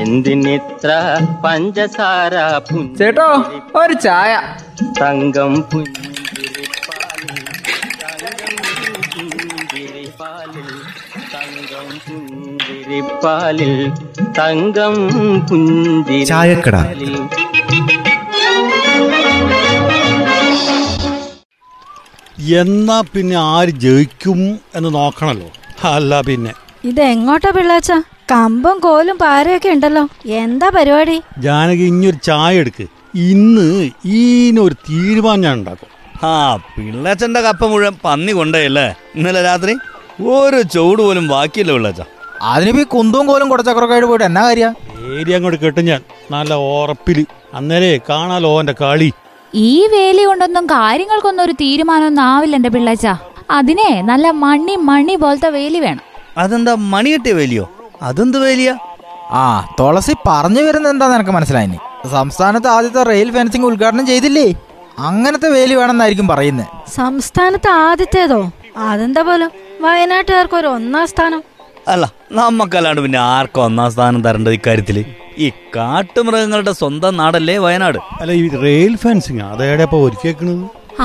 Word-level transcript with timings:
എന്തിനിത്ര 0.00 0.90
പഞ്ചസാര 1.44 2.34
ചേട്ടോ 2.98 3.28
ഒരു 3.80 3.92
ചായ. 3.92 4.32
തങ്കം 5.00 5.54
പുഞ്ചിരിപ്പാലിൽ 5.70 7.38
തങ്കം 11.34 11.88
പുഞ്ചിരിപ്പാലിൽ 12.06 13.74
തങ്കം 14.38 14.96
പുഞ്ചിരി 15.50 16.24
ചായക്കട. 16.24 16.76
എന്നാ 22.60 23.00
പിന്നെ 23.14 23.36
ആര് 23.36 23.72
ജയിക്കും 23.84 24.40
എന്ന് 24.74 24.90
നോക്കണല്ലോ. 24.94 25.48
അല്ല 25.88 26.20
പിന്നെ. 26.20 26.52
ഇത് 26.84 27.00
എങ്ങോട്ടാ 27.00 27.50
പിള്ളാച്ച? 27.50 27.92
കമ്പും 28.32 28.78
കോലും 28.78 29.18
പാരയൊക്കെ 29.18 29.68
ഉണ്ടല്ലോ. 29.68 30.02
എന്താ 30.24 30.68
പരിപാടി? 30.68 31.22
ജാനകി 31.38 31.82
ഇനിയൊരു 31.82 32.18
ചായ 32.28 32.60
എടുക്ക്. 32.62 32.84
ഇന്ന് 33.30 33.68
ഈനൊരു 34.18 34.74
തീരുമാനം 34.88 35.40
ഞാൻ 35.40 35.54
ഉണ്ടാക്കും. 35.58 35.88
ആ 36.24 36.56
പിള്ളച്ചന്റെ 36.76 37.40
കപ്പ 37.40 37.66
മുഴുവൻ 37.66 37.94
പന്നി 38.04 38.32
കൊണ്ടേയല്ലേ 38.32 38.86
ഇന്നലെ 39.16 39.42
രാത്രി 39.42 39.74
ഒരു 40.34 40.62
ചൂട് 40.74 41.02
പോലും 41.02 41.28
ബാക്കിയില്ല 41.28 41.72
പിള്ളച്ച. 41.72 42.02
അതിനിപ്പോ 42.42 42.82
ഈ 42.82 42.84
കുന്തവും 42.84 43.26
കോലും 43.26 43.48
കുടച്ചക്രക്കായിട്ട് 43.48 44.08
പോയിട്ട് 44.08 44.24
എന്നാ 44.24 44.42
കാര്യ? 44.48 44.66
ഏരിയ 45.16 45.36
അങ്ങോട്ട് 45.36 45.58
കെട്ടും 45.64 45.84
ഞാൻ. 45.84 46.00
നല്ല 46.30 46.54
ഉറപ്പിൽ. 46.54 47.26
അന്നേരേ 47.54 48.00
കാണാലോ 48.10 48.60
എന്റെ 48.60 48.74
കളി. 48.82 49.10
ഈ 49.54 49.86
വേലി 49.94 50.22
കൊണ്ടൊന്നും 50.24 50.66
കാര്യങ്ങൾക്കൊന്നും 50.66 51.44
ഒരു 51.44 51.52
തീരുമാനമൊന്നും 51.52 52.22
ആവില്ല 52.22 52.56
എന്റെ 52.56 52.68
പിള്ളച്ച. 52.68 53.06
അതിനെ 53.50 53.90
നല്ല 54.10 54.30
മണി 54.44 54.74
മണി 54.90 55.14
പോലത്തെ 55.14 55.48
വേലി 55.48 55.78
വേണം. 55.78 56.04
അതെന്താ 56.36 56.74
മണി 56.94 57.10
കിട്ടിയ 57.10 57.32
വേലിയോ? 57.32 57.64
അതെന്ത് 58.08 58.38
വേലിയ? 58.44 58.70
ആ 59.40 59.44
തുളസി 59.78 60.14
പറഞ്ഞു 60.28 60.62
വരുന്നത് 60.66 60.92
എന്താ 60.94 61.06
എനിക്ക് 61.18 61.34
മനസ്സിലായി 61.36 61.78
സംസ്ഥാനത്ത് 62.16 62.68
ആദ്യത്തെ 62.76 63.02
റെയിൽ 63.10 63.28
ഫെൻസിംഗ് 63.36 63.66
ഉദ്ഘാടനം 63.70 64.04
ചെയ്തില്ലേ? 64.10 64.46
അങ്ങനത്തെ 65.08 65.48
വേലി 65.56 65.74
വേണമെന്നായിരിക്കും 65.80 66.28
പറയുന്നത് 66.32 66.68
സംസ്ഥാനത്ത് 66.96 67.70
ആദ്യത്തേതോ? 67.86 68.40
അതെന്താ 68.88 69.22
പോലും? 69.28 69.50
വയനാട്ടുകാർക്ക് 69.84 70.56
ഒരു 70.60 70.68
ഒന്നാം 70.78 71.06
സ്ഥാനം. 71.12 71.40
അല്ല 71.92 72.04
നമ്മക്കല്ലാണ്ട് 72.38 73.00
പിന്നെ 73.04 73.18
ആർക്കും 73.34 73.62
ഒന്നാം 73.68 73.88
സ്ഥാനം 73.94 74.20
തരേണ്ടത് 74.26 74.56
ഇക്കാര്യത്തിൽ? 74.58 74.98
ഈ 75.44 75.46
കാട്ടുമൃഗങ്ങളുടെ 75.76 76.72
സ്വന്തം 76.80 77.16
നാടല്ലേ 77.20 77.56
വയനാട്? 77.66 77.98
അല്ല 78.20 78.32
ഈ 78.40 78.44
റെയിൽ 78.66 78.94
ഫെൻസിങ് 79.04 79.44
അതേടെ 79.52 79.86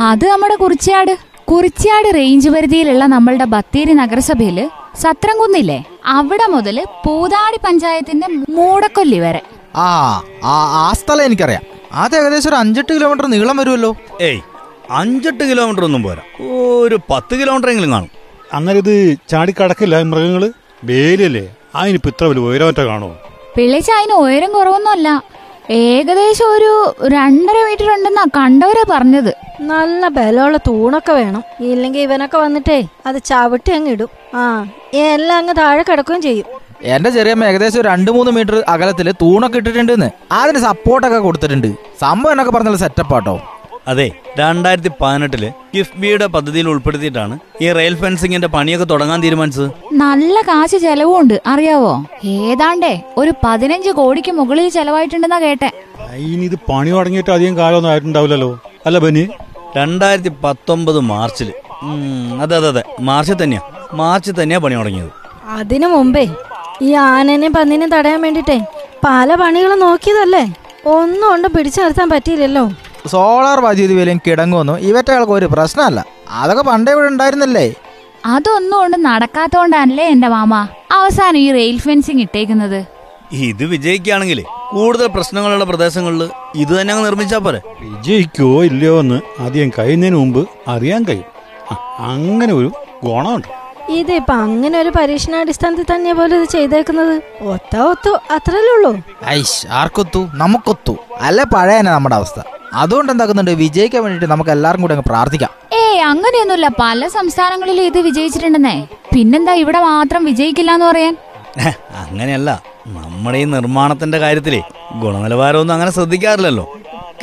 അത് 0.09 0.25
നമ്മുടെ 0.33 0.55
കുറിച്യാട് 0.63 1.13
കുറിച്യാട് 1.51 2.07
റേഞ്ച് 2.19 2.49
പരിധിയിലുള്ള 2.55 3.03
നമ്മളുടെ 3.15 3.45
ബത്തേരി 3.53 3.93
നഗരസഭയിൽ 4.01 4.57
സത്രം 5.03 5.35
കുന്നില്ലേ? 5.41 5.79
അവിടെ 6.05 6.45
മുതൽ 6.45 6.77
പൂതാടി 7.05 7.57
പഞ്ചായത്തിന്റെ 7.65 8.27
മൂടക്കൊല്ലി 8.49 9.19
വരെ. 9.19 9.41
ആ 9.75 9.87
ആ 10.43 10.55
ആ 10.81 10.93
സ്ഥലം 10.93 11.23
എനിക്കറിയാം. 11.23 11.63
അത് 11.93 12.15
ഏകദേശം 12.17 12.49
ഒരു 12.49 12.55
അഞ്ചെട്ട് 12.55 12.93
കിലോമീറ്റർ 12.93 13.25
നീളം 13.25 13.57
വരുമല്ലോ. 13.57 13.95
ഏയ് 14.21 14.41
അഞ്ചെട്ട് 14.91 15.43
കിലോമീറ്റർ 15.43 15.83
ഒന്നും 15.83 16.03
പോരാ. 16.03 16.23
ഒരു 16.41 16.99
പത്ത് 17.11 17.35
കിലോമീറ്റർ 17.41 17.69
എങ്കിലും 17.69 17.91
കാണും. 17.91 18.11
അങ്ങനെ 18.53 18.77
ഇത് 18.77 18.95
ചാടിക്കടക്കില്ല 19.29 19.95
കടക്കില്ല 19.95 20.01
മൃഗങ്ങൾ? 20.11 20.43
വേലിയല്ലേ? 20.83 21.45
അതിനിപ്പോ 21.75 22.09
ഇത്ര 22.09 22.25
വലിയ 22.25 22.41
ഉയരമറ്റ 22.41 22.81
കാണുമോ 22.81 23.15
പിള്ളേച്ച 23.57 23.91
അതിന് 23.91 24.13
ഉയരം 24.13 24.51
കുറവൊന്നുമല്ല. 24.51 25.09
ഏകദേശം 25.69 26.45
ഒരു 26.45 26.95
രണ്ടര 27.13 27.57
മീറ്റർ 27.67 27.93
ഉണ്ടെന്നാ 27.93 28.25
കണ്ടവരാ 28.35 28.83
പറഞ്ഞത്. 28.89 29.33
നല്ല 29.61 30.07
ബലമുള്ള 30.07 30.57
തൂണൊക്കെ 30.57 31.11
വേണം. 31.11 31.43
ഇല്ലെങ്കിൽ 31.61 32.01
ഇവനൊക്കെ 32.01 32.37
വന്നിട്ടേ 32.37 32.87
അത് 33.05 33.17
ചവിട്ടി 33.25 33.71
അങ്ങ് 33.71 33.91
ഇടും. 33.91 34.09
ആ 34.35 34.65
എല്ലാം 34.93 35.37
അങ്ങ് 35.37 35.53
താഴെ 35.57 35.83
കിടക്കുകയും 35.83 36.21
ചെയ്യും. 36.21 36.45
എന്റെ 36.83 37.09
ചെറിയമ്മ 37.09 37.45
ഏകദേശം 37.45 37.79
ഒരു 37.81 37.87
രണ്ട് 37.87 38.11
മൂന്ന് 38.11 38.31
മീറ്റർ 38.31 38.63
അകലത്തിൽ 38.67 39.11
തൂണൊക്കെ 39.11 39.57
ഇട്ടിട്ടുണ്ട് 39.57 40.11
അതിന് 40.31 40.59
സപ്പോർട്ടൊക്കെ 40.59 41.17
കൊടുത്തിട്ടുണ്ട്. 41.17 41.67
സംഭവം 41.99 42.31
എന്നൊക്കെ 42.31 42.51
പറഞ്ഞാൽ 42.51 42.75
സെറ്റപ്പ് 42.75 43.15
ആട്ടോ. 43.15 43.54
അതെ 43.87 44.05
രണ്ടായിരത്തി 44.39 44.91
പതിനെട്ടിൽ 45.01 45.43
കിഫ്ബിയുടെ 45.73 46.25
പദ്ധതിയിൽ 46.25 46.69
ഉൾപ്പെടുത്തിയിട്ടാണ് 46.69 47.35
ഈ 47.61 47.71
റെയിൽ 47.71 47.95
ഫെൻസിംഗിന്റെ 47.95 48.47
പണിയൊക്കെ 48.47 48.85
തുടങ്ങാൻ 48.85 49.19
തീരുമാനിച്ചത്. 49.23 49.67
നല്ല 49.93 50.41
കാശ് 50.41 50.77
ചെലവുണ്ട് 50.85 51.41
അറിയാവോ? 51.47 51.91
ഏതാണ്ടേ 52.25 52.93
ഒരു 53.17 53.33
പതിനഞ്ച് 53.43 53.89
കോടിക്ക് 53.89 54.31
മുകളിൽ 54.31 54.69
ചെലവായിട്ടുണ്ടെന്നാ 54.69 55.39
കേട്ടെ. 55.39 55.69
ഇത് 56.47 56.55
പണി 56.69 56.89
തുടങ്ങിയിട്ട് 56.89 57.31
അധികം 57.31 57.57
കാലമൊന്നും 57.57 57.91
ആയിട്ടുണ്ടാവില്ലല്ലോ. 57.91 58.49
അല്ല 58.85 58.97
ബനി 58.99 59.23
രണ്ടായിരത്തി 59.77 60.31
പത്തൊമ്പത് 60.43 60.99
മാർച്ചിൽ 61.11 61.51
അതെ 62.43 62.55
അതെ 62.57 62.67
അതെ. 62.67 62.83
മാർച്ചിൽ 62.99 63.37
തന്നെയാ. 63.43 63.61
മാർച്ചിൽ 63.93 64.33
തന്നെയാ 64.41 64.59
പണി 64.59 64.75
തുടങ്ങിയത്. 64.75 65.11
അതിനു 65.57 65.87
മുമ്പേ 65.87 66.25
ഈ 66.81 66.93
ആനനെ 66.93 67.47
പന്നിനെ 67.47 67.87
തടയാൻ 67.87 68.21
വേണ്ടിട്ടേ 68.21 68.57
പല 69.05 69.35
പണികളും 69.41 69.79
നോക്കിയതല്ലേ? 69.79 70.43
ഒന്നും 70.85 71.27
കൊണ്ട് 71.29 71.47
പിടിച്ചു 71.55 71.79
നിർത്താൻ 71.81 72.09
പറ്റിയില്ലല്ലോ. 72.09 72.63
സോളാർ 73.07 73.59
വൈദ്യുതി 73.59 73.93
വിലയും 73.93 74.21
കിടങ്ങുമെന്നും 74.27 74.79
ഇവറ്റകൾക്ക് 74.79 75.31
ഒരു 75.31 75.45
പ്രശ്നമല്ല. 75.45 76.05
അതൊക്കെ 76.29 76.63
പണ്ടേ 76.63 76.91
ഇവിടെ 76.91 77.07
ഉണ്ടായിരുന്നല്ലേ? 77.07 77.73
അതൊന്നും 78.25 78.79
കൊണ്ട് 78.79 79.05
നടക്കാത്തോണ്ടല്ലേ 79.05 80.07
എന്റെ 80.07 80.27
മാമ 80.27 80.67
അവസാനം 80.91 81.37
ഈ 81.37 81.51
റെയിൽ 81.51 81.79
ഫെൻസിങ് 81.79 82.19
ഇട്ടേക്കുന്നത്. 82.19 82.85
ഇത് 83.33 83.63
വിജയിക്കുകയാണെങ്കിൽ 83.65 84.43
കൂടുതൽ 84.71 85.07
പ്രശ്നങ്ങളുള്ള 85.07 85.63
പ്രദേശങ്ങളിൽ 85.63 86.29
ഇത് 86.55 86.81
തന്നെ 86.81 86.93
അങ്ങ് 86.93 87.05
നിർമ്മിച്ചാ 87.05 87.37
പോരെ. 87.37 87.61
വിജയിക്കോ 87.79 88.63
ഇല്ലയോ 88.63 88.99
എന്ന് 88.99 89.21
ആദ്യം 89.39 89.71
കഴിയുന്നതിന് 89.79 90.15
മുമ്പ് 90.15 90.47
അറിയാൻ 90.67 91.03
കഴിയും. 91.03 91.25
അങ്ങനെ 91.99 92.53
ഒരു 92.53 92.71
ഗുണമുണ്ട്. 93.03 93.47
ഇതിപ്പോ 93.89 94.33
അങ്ങനെ 94.33 94.79
ഒരു 94.79 94.91
പരീക്ഷണാടിസ്ഥാനത്തിൽ 94.99 95.95
തന്നെ 95.95 96.13
പോലെ 96.13 96.37
ഇത് 96.37 96.49
ചെയ്തേക്കുന്നത്. 96.49 97.21
ഒത്ത 97.41 97.77
ഒത്തു 97.77 98.09
അത്രല്ലേ 98.31 98.73
ഉള്ളൂ. 98.75 99.01
ഐഷ് 99.27 99.67
ആർക്കൊത്തു? 99.67 100.27
നമുക്കൊത്തു. 100.33 100.97
അല്ല 101.21 101.43
പഴയ 101.43 101.81
നമ്മുടെ 101.81 102.15
അവസ്ഥ? 102.15 102.39
അതുകൊണ്ട് 102.81 103.11
എന്താക്കുന്നുണ്ട് 103.11 103.51
വിജയിക്കാൻ 103.51 104.03
വേണ്ടിട്ട് 104.03 104.27
നമുക്ക് 104.31 104.51
എല്ലാവർക്കും 104.55 104.85
കൂടെ 104.85 104.93
അങ്ങ് 104.93 105.07
പ്രാർത്ഥിക്കാം. 105.09 105.51
ഏയ് 105.81 105.99
അങ്ങനെയൊന്നുമില്ല. 106.11 106.67
പല 106.79 107.07
സംസ്ഥാനങ്ങളിലും 107.07 107.83
ഇത് 107.83 107.99
വിജയിച്ചിട്ടുണ്ടെന്നേ. 107.99 108.75
പിന്നെന്താ 109.13 109.53
ഇവിടെ 109.53 109.79
മാത്രം 109.79 110.25
വിജയിക്കില്ല 110.25 110.71
എന്ന് 110.71 110.85
പറയാൻ? 110.85 111.15
അങ്ങനെയല്ല. 112.03 112.49
നമ്മുടെ 112.87 113.37
ഈ 113.37 113.43
നിർമ്മാണത്തിന്റെ 113.43 114.17
കാര്യത്തിലേ 114.17 114.61
ഗുണനിലവാരമൊന്നും 115.01 115.73
അങ്ങനെ 115.73 115.91
ശ്രദ്ധിക്കാറില്ലല്ലോ. 115.91 116.65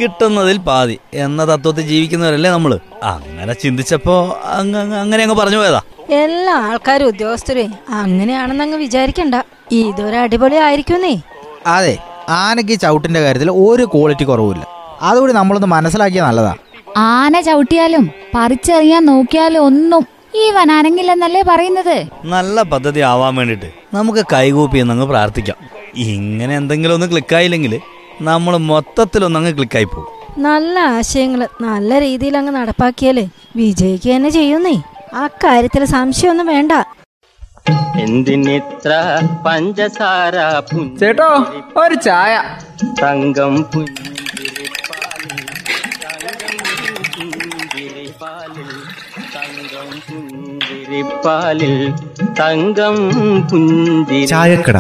കിട്ടുന്നതിൽ 0.01 0.59
പാതി 0.59 0.99
എന്ന 1.15 1.41
തത്വത്തിൽ 1.53 1.83
ജീവിക്കുന്നവരല്ലേ 1.83 2.51
നമ്മൾ. 2.51 2.73
അങ്ങനെ 3.05 3.53
ചിന്തിച്ചപ്പോ 3.53 4.17
അങ്ങ് 4.45 4.79
അങ്ങ് 4.79 4.97
അങ്ങനെ 4.97 5.23
അങ്ങ് 5.23 5.37
പറഞ്ഞു 5.37 5.57
പോയതാ. 5.57 5.81
എല്ലാ 6.23 6.55
ആൾക്കാരും 6.69 7.07
ഉദ്യോഗസ്ഥരേ 7.07 7.67
അങ്ങനെയാണെന്ന് 7.89 8.65
അങ്ങ് 8.65 8.79
വിചാരിക്കണ്ട. 8.79 9.35
ഇതൊരു 9.73 10.17
അടിപൊളി 10.17 10.55
ആയിരിക്കുന്നേ 10.55 11.15
അതെ 11.67 11.95
ആനയ്ക്ക് 12.29 12.73
ഈ 12.73 12.75
ചവിട്ടിന്റെ 12.75 13.21
കാര്യത്തിൽ 13.21 13.51
ഒരു 13.51 13.85
ക്വാളിറ്റി 13.95 14.25
കുറവില്ല 14.25 14.65
അതുകൂടി 15.03 15.33
നമ്മളൊന്ന് 15.33 15.67
മനസ്സിലാക്കിയ 15.67 16.23
നല്ലതാ. 16.23 16.55
ആന 16.97 17.41
ചവിട്ടിയാലും 17.41 18.11
പറിച്ചറിയാൻ 18.35 19.07
നോക്കിയാലും 19.07 19.65
ഒന്നും 19.65 20.07
ഈ 20.35 20.51
വനാനങ്ങില്ലെന്നല്ലേ 20.51 21.43
പറയുന്നത്? 21.43 21.97
നല്ല 22.25 22.63
പദ്ധതി 22.63 23.01
ആവാൻ 23.01 23.35
വേണ്ടിട്ട് 23.37 23.69
നമുക്ക് 23.95 24.25
കൈകൂപ്പി 24.33 24.79
എന്നങ്ങ് 24.79 25.07
പ്രാർത്ഥിക്കാം. 25.07 25.57
ഇങ്ങനെ 25.95 26.57
എന്തെങ്കിലും 26.57 26.95
ഒന്ന് 26.95 27.07
ക്ലിക്കായില്ലെങ്കിൽ 27.11 27.81
നമ്മൾ 28.23 28.57
മൊത്തത്തിലൊന്നങ്ങ് 28.57 29.57
ക്ലിക്കായി 29.57 29.85
പോകും. 29.85 30.09
നല്ല 30.39 30.79
ആശയങ്ങൾ 30.79 31.49
നല്ല 31.61 31.99
രീതിയിൽ 32.01 32.37
അങ്ങ് 32.37 32.53
നടപ്പാക്കിയാലേ 32.53 33.29
വിജയിക്കുക 33.57 34.13
തന്നെ 34.15 34.31
ചെയ്യുന്നേ. 34.31 34.83
ആ 35.15 35.27
കാര്യത്തിൽ 35.27 35.85
സംശയമൊന്നും 35.85 36.47
വേണ്ട. 36.47 36.73
എന്തിനിത്ര 38.01 38.93
പഞ്ചസാര 39.47 40.35
ചേട്ടോ 41.01 41.29
ഒരു 41.77 41.95
ചായ. 41.95 42.43
തങ്കം 43.03 43.63
പുഞ്ചിരിപ്പാലിൽ 43.63 44.02
ചായക്കട. 54.27 54.79